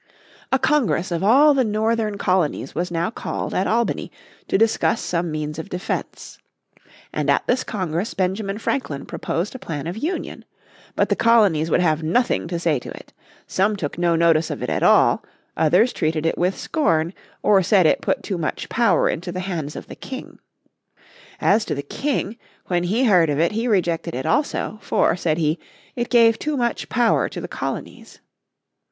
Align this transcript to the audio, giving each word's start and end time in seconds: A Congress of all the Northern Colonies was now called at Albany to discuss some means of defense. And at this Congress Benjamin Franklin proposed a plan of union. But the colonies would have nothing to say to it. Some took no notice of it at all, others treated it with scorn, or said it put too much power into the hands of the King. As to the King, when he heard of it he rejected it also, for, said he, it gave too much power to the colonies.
A 0.51 0.57
Congress 0.57 1.11
of 1.11 1.23
all 1.23 1.53
the 1.53 1.63
Northern 1.63 2.17
Colonies 2.17 2.73
was 2.73 2.89
now 2.89 3.11
called 3.11 3.53
at 3.53 3.67
Albany 3.67 4.11
to 4.47 4.57
discuss 4.57 4.99
some 4.99 5.29
means 5.29 5.59
of 5.59 5.69
defense. 5.69 6.39
And 7.13 7.29
at 7.29 7.45
this 7.45 7.63
Congress 7.63 8.15
Benjamin 8.15 8.57
Franklin 8.57 9.05
proposed 9.05 9.53
a 9.53 9.59
plan 9.59 9.85
of 9.85 9.95
union. 9.95 10.43
But 10.95 11.09
the 11.09 11.15
colonies 11.15 11.69
would 11.69 11.81
have 11.81 12.01
nothing 12.01 12.47
to 12.47 12.57
say 12.57 12.79
to 12.79 12.89
it. 12.89 13.13
Some 13.45 13.75
took 13.75 13.99
no 13.99 14.15
notice 14.15 14.49
of 14.49 14.63
it 14.63 14.71
at 14.71 14.81
all, 14.81 15.23
others 15.55 15.93
treated 15.93 16.25
it 16.25 16.35
with 16.35 16.57
scorn, 16.57 17.13
or 17.43 17.61
said 17.61 17.85
it 17.85 18.01
put 18.01 18.23
too 18.23 18.39
much 18.39 18.69
power 18.69 19.07
into 19.07 19.31
the 19.31 19.41
hands 19.41 19.75
of 19.75 19.85
the 19.85 19.93
King. 19.95 20.39
As 21.39 21.63
to 21.65 21.75
the 21.75 21.83
King, 21.83 22.37
when 22.65 22.85
he 22.85 23.03
heard 23.03 23.29
of 23.29 23.39
it 23.39 23.51
he 23.51 23.67
rejected 23.67 24.15
it 24.15 24.25
also, 24.25 24.79
for, 24.81 25.15
said 25.15 25.37
he, 25.37 25.59
it 25.95 26.09
gave 26.09 26.39
too 26.39 26.57
much 26.57 26.89
power 26.89 27.29
to 27.29 27.39
the 27.39 27.47
colonies. 27.47 28.19